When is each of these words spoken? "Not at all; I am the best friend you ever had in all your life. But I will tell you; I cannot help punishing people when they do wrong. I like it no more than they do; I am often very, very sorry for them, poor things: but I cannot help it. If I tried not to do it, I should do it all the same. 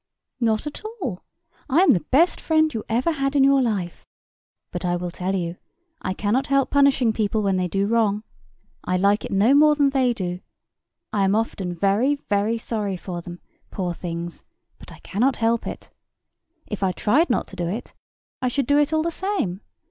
"Not 0.39 0.65
at 0.65 0.83
all; 0.83 1.21
I 1.69 1.81
am 1.81 1.93
the 1.93 1.99
best 1.99 2.41
friend 2.41 2.73
you 2.73 2.83
ever 2.89 3.11
had 3.11 3.35
in 3.35 3.43
all 3.47 3.61
your 3.61 3.61
life. 3.61 4.03
But 4.71 4.83
I 4.83 4.95
will 4.95 5.11
tell 5.11 5.35
you; 5.35 5.57
I 6.01 6.15
cannot 6.15 6.47
help 6.47 6.71
punishing 6.71 7.13
people 7.13 7.43
when 7.43 7.57
they 7.57 7.67
do 7.67 7.85
wrong. 7.85 8.23
I 8.83 8.97
like 8.97 9.23
it 9.25 9.31
no 9.31 9.53
more 9.53 9.75
than 9.75 9.91
they 9.91 10.11
do; 10.13 10.39
I 11.13 11.23
am 11.23 11.35
often 11.35 11.75
very, 11.75 12.15
very 12.15 12.57
sorry 12.57 12.97
for 12.97 13.21
them, 13.21 13.41
poor 13.69 13.93
things: 13.93 14.43
but 14.79 14.91
I 14.91 14.97
cannot 15.01 15.35
help 15.35 15.67
it. 15.67 15.91
If 16.65 16.81
I 16.81 16.93
tried 16.93 17.29
not 17.29 17.45
to 17.49 17.55
do 17.55 17.67
it, 17.67 17.93
I 18.41 18.47
should 18.47 18.65
do 18.65 18.79
it 18.79 18.91
all 18.91 19.03
the 19.03 19.11
same. 19.11 19.61